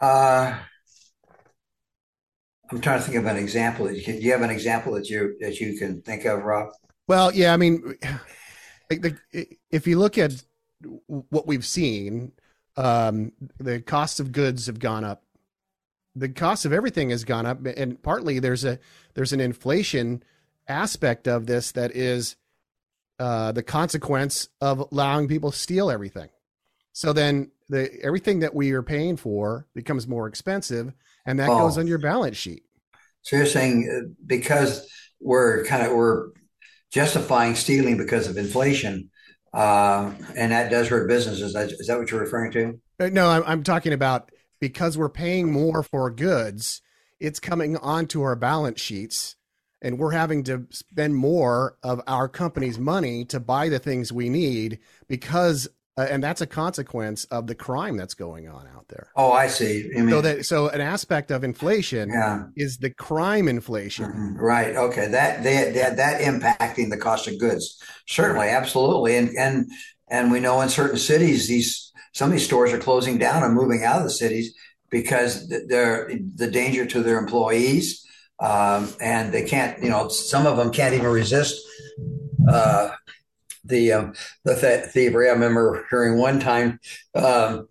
Uh, 0.00 0.56
I'm 2.70 2.80
trying 2.80 2.98
to 2.98 3.04
think 3.04 3.16
of 3.16 3.26
an 3.26 3.36
example. 3.36 3.88
Do 3.88 3.94
you 3.94 4.32
have 4.32 4.42
an 4.42 4.50
example 4.50 4.94
that 4.94 5.08
you 5.08 5.36
that 5.40 5.58
you 5.60 5.78
can 5.78 6.02
think 6.02 6.24
of, 6.24 6.42
Rob? 6.42 6.68
Well, 7.06 7.32
yeah. 7.32 7.54
I 7.54 7.56
mean, 7.56 7.94
if 8.90 9.86
you 9.86 9.98
look 9.98 10.18
at 10.18 10.32
what 11.06 11.46
we've 11.46 11.66
seen, 11.66 12.32
um, 12.76 13.32
the 13.58 13.80
cost 13.80 14.20
of 14.20 14.32
goods 14.32 14.66
have 14.66 14.78
gone 14.78 15.04
up. 15.04 15.24
The 16.14 16.28
cost 16.28 16.64
of 16.64 16.72
everything 16.72 17.10
has 17.10 17.24
gone 17.24 17.46
up, 17.46 17.64
and 17.64 18.02
partly 18.02 18.38
there's 18.38 18.64
a 18.64 18.78
there's 19.14 19.32
an 19.32 19.40
inflation 19.40 20.22
aspect 20.68 21.26
of 21.26 21.46
this 21.46 21.72
that 21.72 21.92
is 21.92 22.36
uh, 23.18 23.52
the 23.52 23.62
consequence 23.62 24.48
of 24.60 24.86
allowing 24.92 25.28
people 25.28 25.50
to 25.50 25.56
steal 25.56 25.90
everything. 25.90 26.28
So 26.92 27.12
then 27.12 27.50
the 27.68 27.90
everything 28.02 28.40
that 28.40 28.54
we 28.54 28.72
are 28.72 28.82
paying 28.82 29.16
for 29.16 29.66
becomes 29.74 30.06
more 30.06 30.26
expensive, 30.26 30.92
and 31.26 31.38
that 31.38 31.48
oh. 31.48 31.58
goes 31.58 31.78
on 31.78 31.86
your 31.86 31.98
balance 31.98 32.36
sheet. 32.36 32.64
So 33.22 33.36
you're 33.36 33.46
saying 33.46 33.88
uh, 33.90 34.14
because 34.26 34.88
we're 35.20 35.64
kind 35.64 35.86
of 35.86 35.92
we're 35.92 36.28
justifying 36.90 37.54
stealing 37.54 37.96
because 37.96 38.28
of 38.28 38.36
inflation, 38.36 39.10
uh, 39.52 40.12
and 40.36 40.52
that 40.52 40.70
does 40.70 40.88
hurt 40.88 41.08
businesses. 41.08 41.54
Is 41.54 41.86
that 41.86 41.98
what 41.98 42.10
you're 42.10 42.20
referring 42.20 42.52
to? 42.52 42.80
Uh, 43.00 43.08
no, 43.08 43.28
I'm, 43.28 43.42
I'm 43.46 43.62
talking 43.62 43.92
about 43.92 44.30
because 44.60 44.98
we're 44.98 45.08
paying 45.08 45.52
more 45.52 45.82
for 45.82 46.10
goods, 46.10 46.82
it's 47.20 47.40
coming 47.40 47.76
onto 47.76 48.22
our 48.22 48.36
balance 48.36 48.80
sheets 48.80 49.36
and 49.82 49.98
we're 49.98 50.10
having 50.10 50.42
to 50.44 50.66
spend 50.70 51.14
more 51.14 51.76
of 51.82 52.00
our 52.06 52.28
company's 52.28 52.78
money 52.78 53.24
to 53.26 53.40
buy 53.40 53.68
the 53.68 53.78
things 53.78 54.12
we 54.12 54.28
need 54.28 54.78
because 55.08 55.68
uh, 55.98 56.06
and 56.08 56.22
that's 56.22 56.40
a 56.40 56.46
consequence 56.46 57.24
of 57.24 57.48
the 57.48 57.56
crime 57.56 57.96
that's 57.96 58.14
going 58.14 58.48
on 58.48 58.68
out 58.68 58.86
there. 58.86 59.10
Oh, 59.16 59.32
I 59.32 59.48
see. 59.48 59.90
Mean, 59.92 60.08
so 60.08 60.20
that 60.20 60.46
so 60.46 60.68
an 60.68 60.80
aspect 60.80 61.32
of 61.32 61.42
inflation 61.42 62.10
yeah. 62.10 62.44
is 62.54 62.78
the 62.78 62.90
crime 62.90 63.48
inflation. 63.48 64.04
Mm-hmm. 64.04 64.36
Right. 64.36 64.76
Okay. 64.76 65.08
That 65.08 65.42
they, 65.42 65.72
that 65.72 65.96
that 65.96 66.20
impacting 66.20 66.90
the 66.90 66.98
cost 66.98 67.26
of 67.26 67.40
goods. 67.40 67.82
Certainly, 68.06 68.46
absolutely. 68.46 69.16
And 69.16 69.30
and 69.36 69.68
and 70.06 70.30
we 70.30 70.38
know 70.38 70.60
in 70.60 70.68
certain 70.68 70.98
cities 70.98 71.48
these 71.48 71.92
some 72.12 72.28
of 72.28 72.32
these 72.32 72.46
stores 72.46 72.72
are 72.72 72.78
closing 72.78 73.18
down 73.18 73.42
and 73.42 73.54
moving 73.54 73.82
out 73.82 73.98
of 73.98 74.04
the 74.04 74.10
cities 74.10 74.54
because 74.90 75.52
they're 75.66 76.12
the 76.36 76.48
danger 76.48 76.86
to 76.86 77.02
their 77.02 77.18
employees 77.18 78.06
um, 78.40 78.92
and 79.00 79.32
they 79.32 79.42
can't, 79.42 79.82
you 79.82 79.88
know, 79.88 80.08
some 80.08 80.46
of 80.46 80.56
them 80.56 80.72
can't 80.72 80.94
even 80.94 81.06
resist 81.06 81.60
uh, 82.48 82.90
the 83.64 83.92
um, 83.92 84.14
the 84.44 84.54
th- 84.54 84.86
thievery. 84.86 85.28
I 85.28 85.32
remember 85.32 85.86
hearing 85.90 86.18
one 86.18 86.40
time 86.40 86.80
um, 87.14 87.68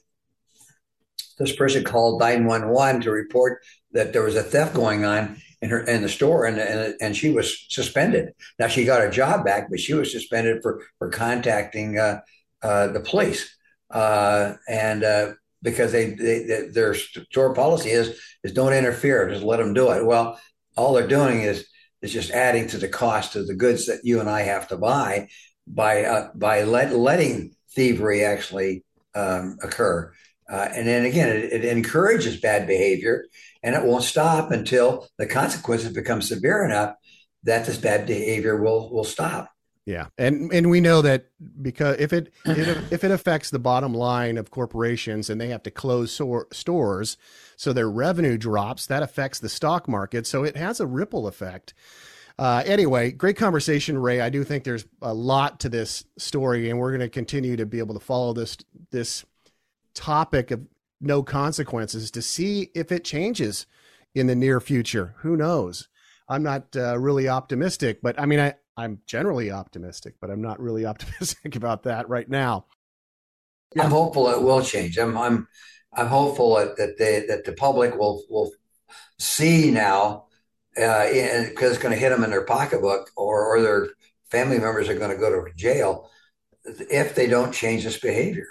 this 1.39 1.55
person 1.55 1.83
called 1.83 2.19
nine 2.19 2.45
one 2.45 2.69
one 2.69 3.01
to 3.01 3.11
report 3.11 3.61
that 3.91 4.13
there 4.13 4.23
was 4.23 4.35
a 4.35 4.43
theft 4.43 4.73
going 4.73 5.05
on 5.05 5.37
in 5.61 5.69
her 5.69 5.79
in 5.79 6.01
the 6.01 6.09
store, 6.09 6.45
and 6.45 6.59
and 6.59 6.95
and 7.01 7.17
she 7.17 7.31
was 7.31 7.65
suspended. 7.69 8.33
Now 8.59 8.67
she 8.67 8.85
got 8.85 9.01
her 9.01 9.09
job 9.09 9.45
back, 9.45 9.69
but 9.69 9.79
she 9.79 9.93
was 9.93 10.11
suspended 10.11 10.61
for 10.61 10.83
for 10.99 11.09
contacting 11.09 11.97
uh, 11.97 12.21
uh, 12.61 12.87
the 12.87 12.99
police, 12.99 13.55
uh, 13.89 14.53
and 14.67 15.03
uh, 15.03 15.33
because 15.61 15.91
they, 15.91 16.11
they, 16.11 16.43
they, 16.43 16.67
their 16.67 16.93
store 16.93 17.53
policy 17.53 17.89
is 17.89 18.19
is 18.43 18.53
don't 18.53 18.73
interfere, 18.73 19.29
just 19.29 19.43
let 19.43 19.57
them 19.57 19.73
do 19.73 19.91
it. 19.91 20.05
Well, 20.05 20.39
all 20.77 20.93
they're 20.93 21.07
doing 21.07 21.41
is 21.41 21.67
is 22.01 22.13
just 22.13 22.31
adding 22.31 22.67
to 22.67 22.77
the 22.77 22.87
cost 22.87 23.35
of 23.35 23.47
the 23.47 23.55
goods 23.55 23.87
that 23.87 24.01
you 24.03 24.19
and 24.19 24.29
I 24.29 24.41
have 24.41 24.67
to 24.69 24.77
buy 24.77 25.29
by 25.65 26.03
uh, 26.03 26.29
by 26.35 26.63
let, 26.63 26.93
letting 26.93 27.55
thievery 27.71 28.23
actually 28.23 28.83
um, 29.15 29.57
occur. 29.61 30.13
Uh, 30.49 30.69
and 30.73 30.87
then 30.87 31.05
again, 31.05 31.27
it, 31.35 31.51
it, 31.51 31.65
encourages 31.65 32.39
bad 32.39 32.67
behavior, 32.67 33.25
and 33.63 33.75
it 33.75 33.83
won't 33.83 34.03
stop 34.03 34.51
until 34.51 35.05
the 35.17 35.25
consequences 35.25 35.91
become 35.91 36.21
severe 36.21 36.63
enough 36.63 36.95
that 37.43 37.65
this 37.65 37.77
bad 37.77 38.05
behavior 38.05 38.61
will 38.61 38.89
will 38.89 39.03
stop. 39.03 39.49
Yeah, 39.85 40.07
and 40.17 40.51
and 40.53 40.69
we 40.69 40.79
know 40.79 41.01
that 41.01 41.27
because 41.61 41.97
if 41.99 42.13
it, 42.13 42.33
it 42.45 42.77
if 42.91 43.03
it 43.03 43.11
affects 43.11 43.49
the 43.49 43.59
bottom 43.59 43.93
line 43.93 44.37
of 44.37 44.51
corporations 44.51 45.29
and 45.29 45.39
they 45.39 45.49
have 45.49 45.63
to 45.63 45.71
close 45.71 46.13
so- 46.13 46.47
stores, 46.51 47.17
so 47.57 47.73
their 47.73 47.89
revenue 47.89 48.37
drops, 48.37 48.85
that 48.85 49.03
affects 49.03 49.39
the 49.39 49.49
stock 49.49 49.87
market. 49.87 50.25
So 50.25 50.43
it 50.43 50.55
has 50.55 50.79
a 50.79 50.87
ripple 50.87 51.27
effect. 51.27 51.73
Uh, 52.39 52.61
anyway, 52.65 53.11
great 53.11 53.35
conversation, 53.35 53.97
Ray. 53.97 54.21
I 54.21 54.29
do 54.29 54.43
think 54.43 54.63
there's 54.63 54.85
a 55.01 55.13
lot 55.13 55.59
to 55.61 55.69
this 55.69 56.05
story, 56.17 56.69
and 56.69 56.79
we're 56.79 56.91
going 56.91 57.01
to 57.01 57.09
continue 57.09 57.57
to 57.57 57.65
be 57.65 57.79
able 57.79 57.95
to 57.95 57.99
follow 57.99 58.31
this 58.31 58.57
this 58.91 59.25
topic 59.95 60.51
of 60.51 60.61
no 61.01 61.23
consequences 61.23 62.11
to 62.11 62.21
see 62.21 62.69
if 62.75 62.91
it 62.91 63.03
changes 63.03 63.65
in 64.13 64.27
the 64.27 64.35
near 64.35 64.59
future. 64.59 65.15
Who 65.19 65.35
knows? 65.35 65.89
I'm 66.29 66.43
not 66.43 66.75
uh, 66.75 66.99
really 66.99 67.27
optimistic, 67.27 68.01
but 68.03 68.19
I 68.19 68.27
mean, 68.27 68.39
I, 68.39 68.53
I'm 68.75 68.99
generally 69.07 69.49
optimistic, 69.49 70.15
but 70.21 70.29
I'm 70.29 70.41
not 70.41 70.59
really 70.59 70.85
optimistic 70.93 71.55
about 71.55 71.83
that 71.83 72.07
right 72.07 72.29
now. 72.29 72.65
Yeah. 73.75 73.83
I'm 73.83 73.91
hopeful 73.91 74.29
it 74.29 74.41
will 74.41 74.61
change. 74.61 74.99
I'm 74.99 75.17
I'm 75.17 75.47
I'm 75.97 76.07
hopeful 76.07 76.55
that 76.55 76.97
they, 76.97 77.25
that 77.27 77.43
the 77.43 77.53
public 77.53 77.95
will 77.95 78.23
will 78.29 78.51
see 79.17 79.71
now 79.71 80.25
because 80.75 81.01
uh, 81.01 81.69
it's 81.71 81.77
going 81.79 81.93
to 81.93 81.99
hit 81.99 82.09
them 82.09 82.23
in 82.23 82.29
their 82.29 82.45
pocketbook 82.45 83.09
or, 83.17 83.43
or 83.43 83.61
their 83.61 83.87
family 84.29 84.59
members 84.59 84.87
are 84.89 84.97
going 84.97 85.09
to 85.09 85.17
go 85.17 85.31
to 85.31 85.53
jail 85.55 86.11
if 86.63 87.15
they 87.15 87.25
don't 87.25 87.51
change 87.51 87.83
this 87.83 87.99
behavior. 87.99 88.47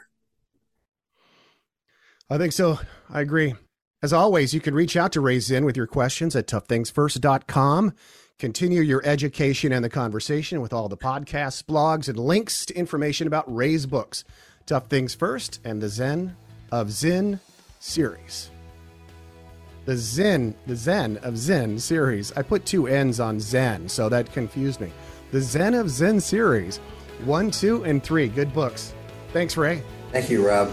I 2.28 2.36
think 2.38 2.52
so. 2.52 2.80
I 3.08 3.20
agree. 3.20 3.54
As 4.02 4.12
always, 4.12 4.52
you 4.52 4.60
can 4.60 4.74
reach 4.74 4.96
out 4.96 5.12
to 5.12 5.20
Ray 5.20 5.38
Zinn 5.38 5.64
with 5.64 5.76
your 5.76 5.86
questions 5.86 6.34
at 6.34 6.48
toughthingsfirst.com. 6.48 7.94
Continue 8.38 8.82
your 8.82 9.02
education 9.06 9.72
and 9.72 9.84
the 9.84 9.88
conversation 9.88 10.60
with 10.60 10.72
all 10.72 10.88
the 10.88 10.96
podcasts, 10.96 11.62
blogs, 11.62 12.08
and 12.08 12.18
links 12.18 12.66
to 12.66 12.74
information 12.74 13.28
about 13.28 13.52
Ray's 13.54 13.86
books, 13.86 14.24
Tough 14.66 14.88
Things 14.88 15.14
First 15.14 15.60
and 15.64 15.80
the 15.80 15.88
Zen 15.88 16.36
of 16.72 16.90
Zen 16.90 17.40
series 17.78 18.50
the 19.86 19.96
Zen, 19.96 20.54
the 20.66 20.76
Zen 20.76 21.16
of 21.18 21.38
Zen 21.38 21.78
series. 21.78 22.32
I 22.32 22.42
put 22.42 22.66
two 22.66 22.88
N's 22.88 23.20
on 23.20 23.40
Zen, 23.40 23.88
so 23.88 24.08
that 24.08 24.32
confused 24.32 24.80
me. 24.80 24.92
The 25.30 25.40
Zen 25.40 25.74
of 25.74 25.88
Zen 25.88 26.20
series, 26.20 26.78
one, 27.24 27.50
two, 27.52 27.84
and 27.84 28.02
three. 28.02 28.28
Good 28.28 28.52
books. 28.52 28.92
Thanks, 29.32 29.56
Ray. 29.56 29.82
Thank 30.10 30.28
you, 30.28 30.46
Rob. 30.46 30.72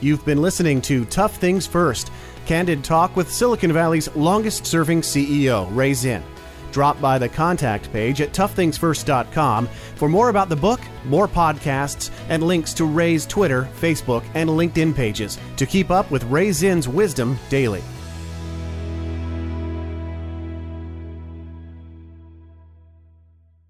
You've 0.00 0.24
been 0.24 0.42
listening 0.42 0.82
to 0.82 1.04
Tough 1.04 1.36
Things 1.36 1.66
First, 1.66 2.10
candid 2.46 2.82
talk 2.82 3.16
with 3.16 3.32
Silicon 3.32 3.72
Valley's 3.72 4.14
longest 4.16 4.66
serving 4.66 5.00
CEO, 5.00 5.68
Ray 5.74 5.94
Zinn 5.94 6.22
drop 6.74 7.00
by 7.00 7.18
the 7.18 7.28
contact 7.28 7.90
page 7.92 8.20
at 8.20 8.32
toughthingsfirst.com 8.32 9.68
for 9.94 10.08
more 10.08 10.28
about 10.28 10.48
the 10.48 10.56
book, 10.56 10.80
more 11.04 11.28
podcasts, 11.28 12.10
and 12.28 12.42
links 12.42 12.74
to 12.74 12.84
Ray's 12.84 13.24
Twitter, 13.24 13.68
Facebook, 13.80 14.24
and 14.34 14.50
LinkedIn 14.50 14.94
pages 14.94 15.38
to 15.56 15.66
keep 15.66 15.92
up 15.92 16.10
with 16.10 16.24
Ray 16.24 16.50
Zinn's 16.50 16.88
wisdom 16.88 17.38
daily. 17.48 17.82